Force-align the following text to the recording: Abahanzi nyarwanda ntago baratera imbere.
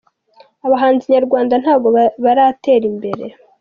Abahanzi 0.65 1.05
nyarwanda 1.13 1.53
ntago 1.61 1.87
baratera 2.23 2.85
imbere. 2.91 3.25